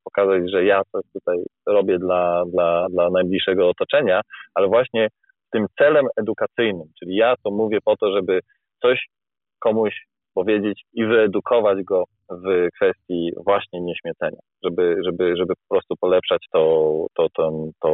pokazać, 0.03 0.51
że 0.51 0.65
ja 0.65 0.81
coś 0.91 1.03
tutaj 1.13 1.37
robię 1.67 1.99
dla, 1.99 2.43
dla, 2.53 2.87
dla 2.89 3.09
najbliższego 3.09 3.69
otoczenia, 3.69 4.21
ale 4.55 4.67
właśnie 4.67 5.07
tym 5.51 5.65
celem 5.77 6.05
edukacyjnym, 6.17 6.87
czyli 6.99 7.15
ja 7.15 7.35
to 7.43 7.51
mówię 7.51 7.77
po 7.85 7.97
to, 7.97 8.11
żeby 8.11 8.39
coś 8.81 9.05
komuś 9.59 9.93
powiedzieć 10.33 10.81
i 10.93 11.05
wyedukować 11.05 11.83
go 11.83 12.03
w 12.29 12.67
kwestii 12.75 13.31
właśnie 13.45 13.81
nieśmiecenia, 13.81 14.39
żeby, 14.63 14.95
żeby, 15.05 15.37
żeby 15.37 15.53
po 15.55 15.75
prostu 15.75 15.95
polepszać 15.99 16.45
to, 16.53 17.05
to, 17.13 17.27
to, 17.35 17.51
to, 17.81 17.91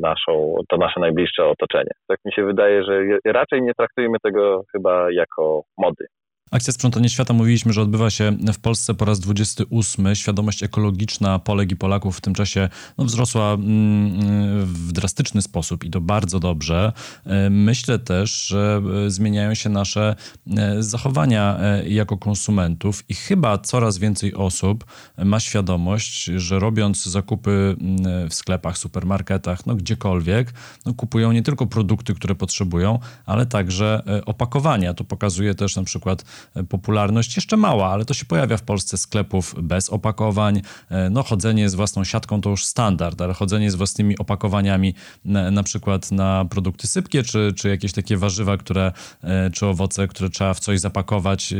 naszą, 0.00 0.54
to 0.68 0.76
nasze 0.76 1.00
najbliższe 1.00 1.46
otoczenie. 1.46 1.90
Tak 2.08 2.18
mi 2.24 2.32
się 2.32 2.44
wydaje, 2.44 2.84
że 2.84 3.00
raczej 3.24 3.62
nie 3.62 3.74
traktujmy 3.74 4.18
tego 4.22 4.62
chyba 4.72 5.10
jako 5.10 5.62
mody. 5.78 6.06
Akcja 6.52 6.72
Sprzątanie 6.72 7.08
Świata 7.08 7.34
mówiliśmy, 7.34 7.72
że 7.72 7.82
odbywa 7.82 8.10
się 8.10 8.36
w 8.52 8.58
Polsce 8.58 8.94
po 8.94 9.04
raz 9.04 9.20
28. 9.20 10.14
Świadomość 10.14 10.62
ekologiczna 10.62 11.38
Polek 11.38 11.72
i 11.72 11.76
Polaków 11.76 12.18
w 12.18 12.20
tym 12.20 12.34
czasie 12.34 12.68
no, 12.98 13.04
wzrosła 13.04 13.52
mm, 13.52 14.66
w 14.66 14.92
drastyczny 14.92 15.42
sposób 15.42 15.84
i 15.84 15.90
to 15.90 16.00
bardzo 16.00 16.40
dobrze. 16.40 16.92
E, 17.26 17.50
myślę 17.50 17.98
też, 17.98 18.46
że 18.46 18.82
e, 19.06 19.10
zmieniają 19.10 19.54
się 19.54 19.68
nasze 19.68 20.16
e, 20.56 20.82
zachowania 20.82 21.58
jako 21.86 22.18
konsumentów 22.18 23.04
i 23.08 23.14
chyba 23.14 23.58
coraz 23.58 23.98
więcej 23.98 24.34
osób 24.34 24.84
ma 25.24 25.40
świadomość, 25.40 26.24
że 26.24 26.58
robiąc 26.58 27.04
zakupy 27.04 27.76
mm, 27.80 28.30
w 28.30 28.34
sklepach, 28.34 28.78
supermarketach, 28.78 29.66
no 29.66 29.74
gdziekolwiek, 29.74 30.52
no, 30.86 30.94
kupują 30.94 31.32
nie 31.32 31.42
tylko 31.42 31.66
produkty, 31.66 32.14
które 32.14 32.34
potrzebują, 32.34 32.98
ale 33.26 33.46
także 33.46 34.02
opakowania. 34.26 34.94
To 34.94 35.04
pokazuje 35.04 35.54
też 35.54 35.76
na 35.76 35.84
przykład 35.84 36.24
popularność 36.68 37.36
jeszcze 37.36 37.56
mała, 37.56 37.90
ale 37.90 38.04
to 38.04 38.14
się 38.14 38.24
pojawia 38.24 38.56
w 38.56 38.62
Polsce 38.62 38.98
sklepów 38.98 39.54
bez 39.62 39.90
opakowań. 39.90 40.62
E, 40.90 41.10
no, 41.10 41.22
chodzenie 41.22 41.68
z 41.68 41.74
własną 41.74 42.04
siatką 42.04 42.40
to 42.40 42.50
już 42.50 42.64
standard, 42.64 43.20
ale 43.20 43.34
chodzenie 43.34 43.70
z 43.70 43.74
własnymi 43.74 44.18
opakowaniami 44.18 44.94
na, 45.24 45.50
na 45.50 45.62
przykład 45.62 46.12
na 46.12 46.44
produkty 46.44 46.86
sypkie, 46.86 47.22
czy, 47.22 47.52
czy 47.56 47.68
jakieś 47.68 47.92
takie 47.92 48.16
warzywa, 48.16 48.56
które, 48.56 48.92
e, 49.22 49.50
czy 49.50 49.66
owoce, 49.66 50.08
które 50.08 50.30
trzeba 50.30 50.54
w 50.54 50.60
coś 50.60 50.80
zapakować, 50.80 51.52
e, 51.52 51.56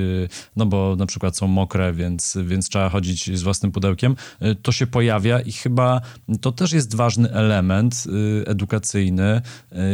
no 0.57 0.67
bo 0.67 0.97
na 0.97 1.07
przykład 1.07 1.37
są 1.37 1.47
mokre, 1.47 1.93
więc, 1.93 2.39
więc 2.45 2.69
trzeba 2.69 2.89
chodzić 2.89 3.39
z 3.39 3.43
własnym 3.43 3.73
pudełkiem, 3.73 4.17
to 4.63 4.73
się 4.73 4.87
pojawia 4.87 5.41
i 5.41 5.53
chyba 5.53 6.01
to 6.41 6.53
też 6.53 6.73
jest 6.73 6.95
ważny 6.95 7.31
element 7.31 8.05
edukacyjny, 8.47 9.41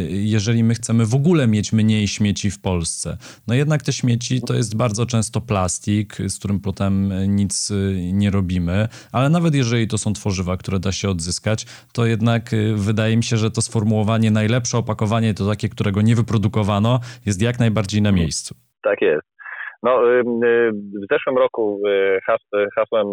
jeżeli 0.09 0.65
my 0.65 0.75
chcemy 0.75 1.07
w 1.07 1.15
ogóle 1.15 1.47
mieć 1.47 1.73
mniej 1.73 2.09
śmieci 2.09 2.51
w 2.51 2.59
Polsce. 2.59 3.17
No 3.47 3.55
jednak 3.55 3.83
te 3.83 3.93
śmieci 3.93 4.41
to 4.43 4.55
jest 4.55 4.77
bardzo 4.79 5.07
często 5.07 5.41
plastik, 5.41 6.09
z 6.33 6.39
którym 6.39 6.61
potem 6.61 6.93
nic 7.27 7.71
y, 7.71 7.75
nie 8.13 8.31
robimy, 8.31 8.89
ale 9.13 9.29
nawet 9.29 9.55
jeżeli 9.55 9.89
to 9.89 9.99
są 9.99 10.13
tworzywa, 10.13 10.57
które 10.57 10.79
da 10.79 10.93
się 10.93 11.09
odzyskać, 11.09 11.59
to 11.97 12.07
jednak 12.07 12.43
y, 12.53 12.75
wydaje 12.89 13.17
mi 13.17 13.25
się, 13.25 13.37
że 13.37 13.51
to 13.51 13.61
sformułowanie 13.69 14.31
najlepsze 14.31 14.79
opakowanie 14.79 15.35
to 15.35 15.43
takie, 15.53 15.69
którego 15.69 16.03
nie 16.03 16.15
wyprodukowano, 16.15 17.01
jest 17.27 17.43
jak 17.43 17.59
najbardziej 17.59 18.03
na 18.03 18.13
miejscu. 18.13 18.55
Tak 18.83 19.01
jest. 19.01 19.29
No, 19.83 19.93
y, 20.13 20.23
w 21.03 21.07
zeszłym 21.13 21.39
roku 21.39 21.81
hasłem 22.77 23.07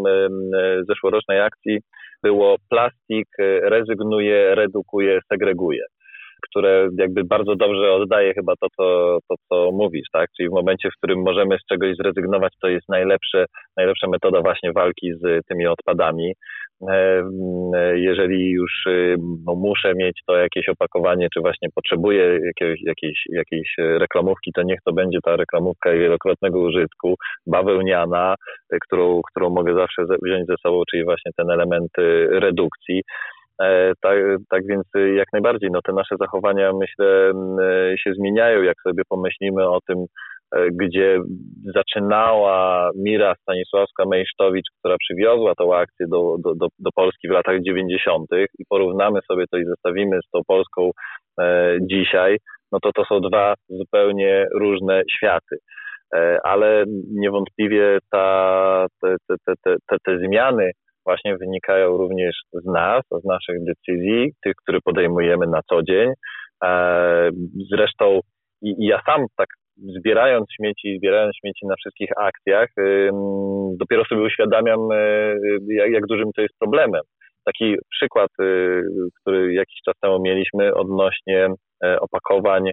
zeszłorocznej 0.89 1.41
akcji 1.41 1.77
było 2.23 2.55
plastik 2.69 3.27
rezygnuje, 3.61 4.55
redukuje, 4.55 5.19
segreguje 5.31 5.83
które 6.49 6.89
jakby 6.97 7.23
bardzo 7.23 7.55
dobrze 7.55 7.91
oddaje 7.91 8.33
chyba 8.33 8.53
to, 8.61 8.67
co, 8.77 9.17
to, 9.29 9.35
co 9.49 9.71
mówisz, 9.71 10.07
tak? 10.13 10.29
Czyli 10.37 10.49
w 10.49 10.53
momencie, 10.53 10.89
w 10.89 10.97
którym 10.97 11.19
możemy 11.19 11.57
z 11.57 11.65
czegoś 11.65 11.95
zrezygnować, 11.95 12.53
to 12.61 12.67
jest 12.67 12.89
najlepsze, 12.89 13.45
najlepsza 13.77 14.07
metoda 14.07 14.41
właśnie 14.41 14.71
walki 14.71 15.13
z 15.13 15.45
tymi 15.47 15.67
odpadami. 15.67 16.33
E, 16.89 17.23
jeżeli 17.95 18.51
już 18.51 18.85
y, 18.87 19.15
no, 19.45 19.55
muszę 19.55 19.93
mieć 19.95 20.19
to 20.27 20.37
jakieś 20.37 20.69
opakowanie, 20.69 21.27
czy 21.33 21.41
właśnie 21.41 21.69
potrzebuję 21.75 22.39
jakiegoś, 22.45 22.81
jakiejś, 22.81 23.23
jakiejś 23.29 23.75
reklamówki, 23.77 24.51
to 24.55 24.61
niech 24.63 24.79
to 24.85 24.93
będzie 24.93 25.19
ta 25.23 25.35
reklamówka 25.35 25.91
wielokrotnego 25.91 26.59
użytku, 26.59 27.15
bawełniana, 27.47 28.35
którą, 28.81 29.21
którą 29.31 29.49
mogę 29.49 29.75
zawsze 29.75 30.03
wziąć 30.23 30.47
ze 30.47 30.55
sobą, 30.63 30.83
czyli 30.91 31.03
właśnie 31.03 31.31
ten 31.37 31.51
element 31.51 31.91
redukcji. 32.29 33.03
E, 33.61 33.93
tak, 34.01 34.17
tak 34.49 34.67
więc 34.67 34.83
jak 35.15 35.27
najbardziej, 35.33 35.69
no 35.71 35.79
te 35.85 35.93
nasze 35.93 36.15
zachowania 36.19 36.73
myślę 36.73 37.31
się 37.97 38.13
zmieniają, 38.13 38.61
jak 38.61 38.81
sobie 38.81 39.03
pomyślimy 39.09 39.69
o 39.69 39.79
tym, 39.87 40.05
e, 40.55 40.67
gdzie 40.71 41.19
zaczynała 41.75 42.89
Mira 42.95 43.33
Stanisławska-Mejsztowicz, 43.33 44.69
która 44.79 44.95
przywiozła 44.97 45.53
tą 45.57 45.75
akcję 45.75 46.05
do, 46.07 46.35
do, 46.43 46.55
do, 46.55 46.67
do 46.79 46.89
Polski 46.95 47.27
w 47.27 47.31
latach 47.31 47.61
90. 47.61 48.27
i 48.59 48.63
porównamy 48.69 49.19
sobie 49.31 49.45
to 49.51 49.57
i 49.57 49.65
zestawimy 49.65 50.19
z 50.27 50.29
tą 50.31 50.39
Polską 50.47 50.91
e, 51.39 51.77
dzisiaj, 51.81 52.37
no 52.71 52.79
to 52.79 52.91
to 52.95 53.05
są 53.05 53.21
dwa 53.21 53.53
zupełnie 53.69 54.47
różne 54.59 55.01
światy. 55.17 55.57
E, 56.15 56.39
ale 56.43 56.83
niewątpliwie 57.13 57.97
ta, 58.11 58.85
te, 59.01 59.15
te, 59.27 59.35
te, 59.45 59.75
te, 59.87 59.97
te 60.05 60.19
zmiany 60.27 60.71
właśnie 61.05 61.37
wynikają 61.37 61.97
również 61.97 62.35
z 62.53 62.65
nas, 62.65 63.01
z 63.21 63.25
naszych 63.25 63.55
decyzji, 63.63 64.31
tych, 64.43 64.53
które 64.55 64.79
podejmujemy 64.83 65.47
na 65.47 65.59
co 65.69 65.83
dzień. 65.83 66.09
E, 66.63 67.29
zresztą 67.71 68.19
ja 68.61 69.01
sam 69.05 69.25
tak 69.37 69.47
zbierając 69.99 70.45
śmieci, 70.55 70.97
zbierając 70.97 71.35
śmieci 71.41 71.67
na 71.67 71.75
wszystkich 71.75 72.09
akcjach, 72.17 72.69
dopiero 73.79 74.05
sobie 74.05 74.21
uświadamiam, 74.21 74.79
jak, 75.67 75.91
jak 75.91 76.05
dużym 76.05 76.29
to 76.35 76.41
jest 76.41 76.53
problemem. 76.59 77.01
Taki 77.45 77.75
przykład, 77.89 78.29
który 79.21 79.53
jakiś 79.53 79.79
czas 79.85 79.95
temu 80.01 80.21
mieliśmy 80.21 80.73
odnośnie 80.73 81.49
opakowań 81.99 82.63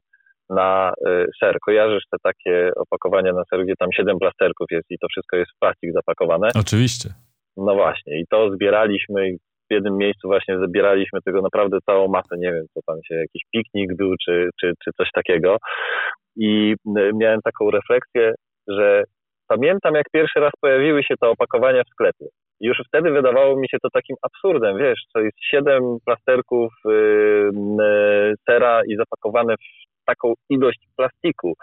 na 0.50 0.92
ser. 1.40 1.56
Kojarzysz 1.66 2.04
te 2.10 2.16
takie 2.22 2.70
opakowania 2.76 3.32
na 3.32 3.42
ser, 3.50 3.64
gdzie 3.64 3.74
tam 3.78 3.88
siedem 3.92 4.18
plasterków 4.18 4.66
jest 4.70 4.90
i 4.90 4.98
to 4.98 5.06
wszystko 5.10 5.36
jest 5.36 5.50
w 5.56 5.58
plastik 5.58 5.92
zapakowane? 5.92 6.48
Oczywiście. 6.54 7.08
No 7.56 7.74
właśnie, 7.74 8.20
i 8.20 8.24
to 8.30 8.50
zbieraliśmy 8.50 9.36
w 9.70 9.74
jednym 9.74 9.96
miejscu 9.96 10.28
właśnie 10.28 10.58
zabieraliśmy 10.58 11.20
tego 11.24 11.42
naprawdę 11.42 11.78
całą 11.86 12.08
masę, 12.08 12.36
nie 12.38 12.52
wiem, 12.52 12.64
co 12.74 12.80
tam 12.86 12.96
się, 13.04 13.14
jakiś 13.14 13.42
piknik 13.52 13.96
był, 13.96 14.14
czy, 14.24 14.48
czy, 14.60 14.72
czy 14.84 14.90
coś 14.96 15.08
takiego. 15.14 15.56
I 16.36 16.74
miałem 17.14 17.40
taką 17.44 17.70
refleksję, 17.70 18.34
że 18.68 19.04
pamiętam, 19.48 19.94
jak 19.94 20.06
pierwszy 20.12 20.40
raz 20.40 20.52
pojawiły 20.60 21.02
się 21.02 21.14
te 21.20 21.28
opakowania 21.28 21.82
w 21.84 21.88
sklepie. 21.88 22.26
Już 22.60 22.78
wtedy 22.88 23.10
wydawało 23.10 23.56
mi 23.56 23.68
się 23.68 23.76
to 23.82 23.88
takim 23.92 24.16
absurdem, 24.22 24.78
wiesz, 24.78 25.00
to 25.14 25.20
jest 25.20 25.36
siedem 25.50 25.82
plasterków 26.06 26.72
yy, 26.84 28.34
sera 28.48 28.82
i 28.88 28.96
zapakowane 28.96 29.54
w 29.56 30.04
taką 30.06 30.34
ilość 30.50 30.78
plastiku. 30.96 31.54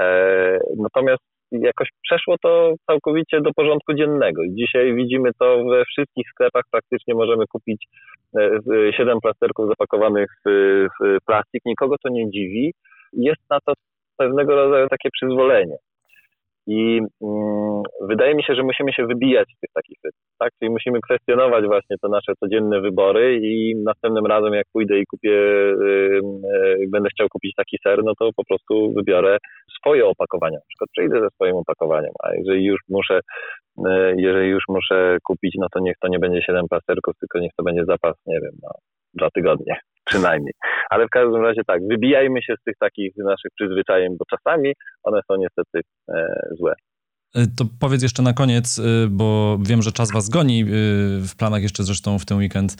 E, 0.00 0.58
natomiast 0.76 1.22
jakoś 1.52 1.88
przeszło 2.02 2.36
to 2.42 2.74
całkowicie 2.86 3.40
do 3.40 3.50
porządku 3.56 3.94
dziennego. 3.94 4.42
I 4.42 4.54
dzisiaj 4.54 4.94
widzimy 4.94 5.30
to 5.40 5.64
we 5.64 5.84
wszystkich 5.84 6.26
sklepach, 6.30 6.62
praktycznie 6.70 7.14
możemy 7.14 7.44
kupić 7.46 7.86
e, 8.36 8.60
siedem 8.96 9.20
plasterków 9.20 9.68
zapakowanych 9.68 10.28
w 11.00 11.16
plastik. 11.26 11.62
Nikogo 11.66 11.96
to 12.02 12.08
nie 12.08 12.30
dziwi. 12.30 12.72
Jest 13.12 13.50
na 13.50 13.58
to 13.66 13.72
pewnego 14.16 14.54
rodzaju 14.54 14.88
takie 14.88 15.08
przyzwolenie. 15.12 15.76
I 16.66 17.00
mm, 17.22 17.82
wydaje 18.08 18.34
mi 18.34 18.42
się, 18.42 18.54
że 18.54 18.62
musimy 18.62 18.92
się 18.92 19.06
wybijać 19.06 19.48
z 19.56 19.60
tych 19.60 19.70
takich 19.74 19.98
rytmów, 20.04 20.34
tak? 20.38 20.50
Czyli 20.58 20.70
musimy 20.70 21.00
kwestionować 21.00 21.64
właśnie 21.66 21.96
te 22.02 22.08
nasze 22.08 22.32
codzienne 22.40 22.80
wybory 22.80 23.40
i 23.42 23.74
następnym 23.84 24.26
razem 24.26 24.54
jak 24.54 24.66
pójdę 24.72 24.98
i 24.98 25.06
kupię, 25.06 25.30
yy, 25.30 26.20
yy, 26.78 26.88
będę 26.92 27.08
chciał 27.08 27.28
kupić 27.28 27.54
taki 27.56 27.76
ser, 27.82 28.04
no 28.04 28.12
to 28.18 28.30
po 28.36 28.44
prostu 28.44 28.92
wybiorę 28.96 29.38
swoje 29.82 30.06
opakowania. 30.06 30.56
Na 30.56 30.68
przykład 30.68 30.90
przyjdę 30.92 31.20
ze 31.20 31.30
swoim 31.34 31.56
opakowaniem, 31.56 32.12
a 32.22 32.34
jeżeli 32.34 32.64
już 32.64 32.80
muszę, 32.88 33.20
yy, 33.78 34.14
jeżeli 34.16 34.48
już 34.48 34.64
muszę 34.68 35.18
kupić, 35.24 35.54
no 35.58 35.66
to 35.72 35.80
niech 35.80 35.96
to 36.00 36.08
nie 36.08 36.18
będzie 36.18 36.42
7 36.42 36.68
plasterków, 36.70 37.14
tylko 37.20 37.38
niech 37.38 37.52
to 37.56 37.62
będzie 37.62 37.84
zapas, 37.84 38.16
nie 38.26 38.40
wiem, 38.40 38.52
no, 38.62 38.70
dwa 39.14 39.28
tygodnie 39.34 39.76
przynajmniej. 40.10 40.52
Ale 40.90 41.06
w 41.06 41.10
każdym 41.10 41.42
razie 41.42 41.62
tak, 41.66 41.80
wybijajmy 41.90 42.42
się 42.42 42.54
z 42.60 42.62
tych 42.64 42.74
takich 42.80 43.12
naszych 43.16 43.50
przyzwyczajeń, 43.54 44.16
bo 44.18 44.24
czasami 44.36 44.72
one 45.02 45.20
są 45.30 45.36
niestety 45.36 45.80
e, 46.08 46.26
złe. 46.50 46.74
E, 47.34 47.46
to 47.46 47.64
powiedz 47.78 48.02
jeszcze 48.02 48.22
na 48.22 48.32
koniec, 48.32 48.78
e, 48.78 48.82
bo 49.10 49.58
wiem, 49.62 49.82
że 49.82 49.92
czas 49.92 50.12
was 50.12 50.28
goni. 50.28 50.62
E, 50.62 50.66
w 51.20 51.32
planach 51.36 51.62
jeszcze 51.62 51.84
zresztą 51.84 52.18
w 52.18 52.24
ten 52.24 52.38
weekend 52.38 52.76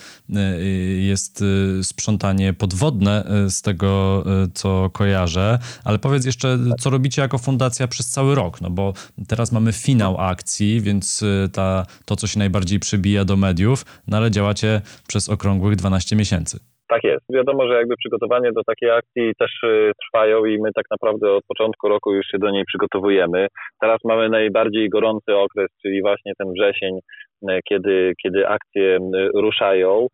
jest 0.99 1.45
sprzątanie 1.83 2.53
podwodne 2.53 3.25
z 3.49 3.63
tego, 3.63 4.25
co 4.55 4.91
kojarzę. 4.91 5.59
Ale 5.85 5.99
powiedz 5.99 6.25
jeszcze, 6.25 6.59
co 6.81 6.91
robicie 6.91 7.23
jako 7.23 7.39
fundacja 7.39 7.89
przez 7.89 8.11
cały 8.11 8.35
rok? 8.35 8.61
No 8.61 8.71
bo 8.71 8.93
teraz 9.29 9.53
mamy 9.53 9.73
finał 9.73 10.21
akcji, 10.21 10.81
więc 10.81 11.25
ta, 11.53 11.87
to, 12.05 12.17
co 12.17 12.27
się 12.27 12.39
najbardziej 12.39 12.81
przybija 12.81 13.25
do 13.25 13.37
mediów, 13.37 13.87
no 14.07 14.17
ale 14.17 14.31
działacie 14.31 14.81
przez 15.07 15.29
okrągłych 15.29 15.77
12 15.77 16.17
miesięcy. 16.17 16.72
Tak 16.93 17.05
jest. 17.05 17.25
Wiadomo, 17.31 17.69
że 17.69 17.75
jakby 17.75 17.97
przygotowanie 17.97 18.53
do 18.53 18.65
takiej 18.65 18.91
akcji 18.91 19.33
też 19.39 19.63
y, 19.63 19.93
trwają 20.05 20.45
i 20.45 20.59
my 20.63 20.71
tak 20.75 20.85
naprawdę 20.91 21.33
od 21.33 21.45
początku 21.49 21.89
roku 21.89 22.13
już 22.13 22.27
się 22.27 22.39
do 22.39 22.51
niej 22.51 22.65
przygotowujemy. 22.65 23.47
Teraz 23.81 23.99
mamy 24.05 24.29
najbardziej 24.29 24.89
gorący 24.89 25.37
okres, 25.37 25.69
czyli 25.83 26.03
właśnie 26.03 26.33
ten 26.39 26.53
wrzesień, 26.53 26.99
y, 26.99 27.61
kiedy, 27.69 28.13
kiedy 28.23 28.49
akcje 28.49 28.97
y, 28.97 29.31
ruszają, 29.35 30.07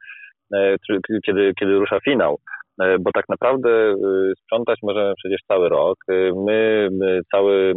kiedy, 1.26 1.52
kiedy 1.60 1.72
rusza 1.72 2.00
finał. 2.00 2.38
E, 2.82 2.98
bo 2.98 3.10
tak 3.14 3.24
naprawdę 3.28 3.70
e, 3.70 3.94
sprzątać 4.42 4.78
możemy 4.82 5.14
przecież 5.16 5.40
cały 5.48 5.68
rok. 5.68 5.96
E, 6.08 6.12
my 6.46 6.88
cały 7.32 7.74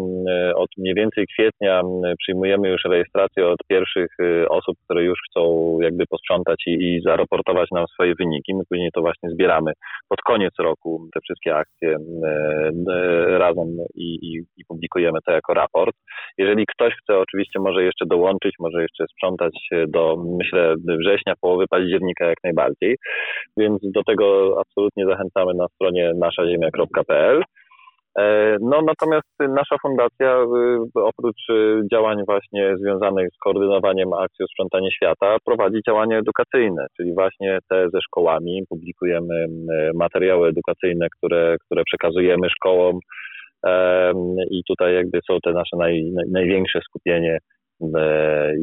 od 0.56 0.70
mniej 0.78 0.94
więcej 0.94 1.28
kwietnia 1.28 1.82
przyjmujemy 2.20 2.70
już 2.70 2.82
rejestrację 2.86 3.48
od 3.48 3.60
pierwszych 3.68 4.08
osób, 4.50 4.78
które 4.86 5.04
już 5.04 5.20
chcą 5.30 5.78
jakby 5.82 6.06
posprzątać 6.10 6.64
i, 6.68 6.72
i 6.72 7.02
zaraportować 7.02 7.72
nam 7.72 7.86
swoje 7.88 8.16
wyniki. 8.16 8.56
My 8.56 8.64
później 8.70 8.90
to 8.94 9.02
właśnie 9.02 9.30
zbieramy 9.30 9.72
pod 10.10 10.22
koniec 10.22 10.54
roku 10.60 11.08
te 11.14 11.20
wszystkie 11.22 11.56
akcje 11.56 11.98
razem 13.38 13.68
i, 13.96 14.16
i, 14.22 14.44
i 14.58 14.66
publikujemy 14.68 15.20
to 15.26 15.32
jako 15.32 15.54
raport. 15.54 15.96
Jeżeli 16.38 16.66
ktoś 16.66 16.94
chce, 16.94 17.18
oczywiście 17.18 17.60
może 17.60 17.84
jeszcze 17.84 18.06
dołączyć, 18.06 18.56
może 18.60 18.82
jeszcze 18.82 19.06
sprzątać 19.08 19.54
do, 19.88 20.18
myślę, 20.38 20.76
września, 21.00 21.34
połowy 21.42 21.66
października 21.70 22.26
jak 22.26 22.38
najbardziej. 22.44 22.98
Więc 23.58 23.80
do 23.84 24.04
tego 24.04 24.58
absolutnie 24.60 24.91
absolutnie 24.92 25.06
zachęcamy 25.06 25.54
na 25.54 25.68
stronie 25.68 26.12
naszaziemia.pl. 26.20 27.44
E, 28.20 28.58
no 28.62 28.82
natomiast 28.82 29.28
nasza 29.40 29.76
fundacja 29.82 30.38
y, 30.38 31.04
oprócz 31.04 31.50
y, 31.50 31.82
działań 31.92 32.18
właśnie 32.26 32.78
związanych 32.78 33.28
z 33.34 33.38
koordynowaniem 33.38 34.14
akcji 34.14 34.46
sprzątanie 34.52 34.92
świata 34.92 35.38
prowadzi 35.46 35.80
działania 35.88 36.18
edukacyjne, 36.20 36.86
czyli 36.98 37.14
właśnie 37.14 37.60
te 37.70 37.90
ze 37.94 38.02
szkołami. 38.02 38.64
Publikujemy 38.70 39.46
materiały 39.96 40.48
edukacyjne, 40.48 41.08
które, 41.18 41.56
które 41.66 41.84
przekazujemy 41.84 42.50
szkołom 42.50 43.00
i 44.52 44.64
tutaj 44.68 44.94
jakby 44.96 45.20
są 45.28 45.38
te 45.44 45.52
nasze 45.52 45.78
naj, 45.78 46.12
największe 46.32 46.80
skupienie 46.82 47.38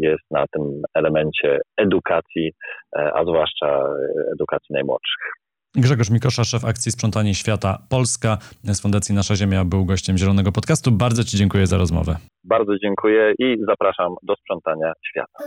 jest 0.02 0.30
na 0.30 0.44
tym 0.52 0.62
elemencie 0.94 1.60
edukacji, 1.76 2.52
e, 2.96 3.10
a 3.14 3.24
zwłaszcza 3.24 3.84
edukacji 4.32 4.72
najmłodszych. 4.72 5.47
Grzegorz 5.80 6.10
Mikosza, 6.10 6.44
szef 6.44 6.64
akcji 6.64 6.92
Sprzątanie 6.92 7.34
Świata 7.34 7.78
Polska 7.88 8.38
z 8.64 8.80
Fundacji 8.80 9.14
Nasza 9.14 9.36
Ziemia, 9.36 9.64
był 9.64 9.84
gościem 9.84 10.18
Zielonego 10.18 10.52
Podcastu. 10.52 10.92
Bardzo 10.92 11.24
Ci 11.24 11.36
dziękuję 11.36 11.66
za 11.66 11.78
rozmowę. 11.78 12.16
Bardzo 12.44 12.78
dziękuję 12.82 13.34
i 13.38 13.56
zapraszam 13.68 14.14
do 14.22 14.34
sprzątania 14.36 14.92
świata. 15.08 15.38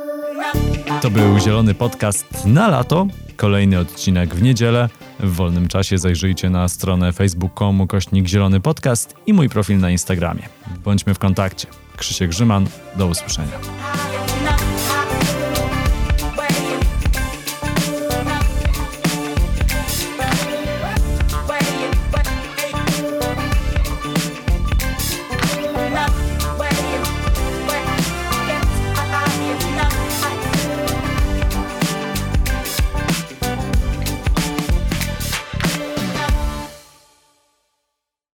To 1.01 1.09
był 1.09 1.39
Zielony 1.39 1.73
Podcast 1.73 2.45
na 2.45 2.67
lato. 2.67 3.07
Kolejny 3.37 3.79
odcinek 3.79 4.35
w 4.35 4.41
niedzielę. 4.41 4.89
W 5.19 5.35
wolnym 5.35 5.67
czasie 5.67 5.97
zajrzyjcie 5.97 6.49
na 6.49 6.67
stronę 6.67 7.13
facebook.com 7.13 7.87
kośnik 7.87 8.27
Zielony 8.27 8.59
Podcast 8.59 9.15
i 9.27 9.33
mój 9.33 9.49
profil 9.49 9.79
na 9.79 9.89
Instagramie. 9.89 10.43
Bądźmy 10.83 11.13
w 11.13 11.19
kontakcie. 11.19 11.67
Krzysiek 11.97 12.29
Grzyman, 12.29 12.65
do 12.97 13.07
usłyszenia. 13.07 13.59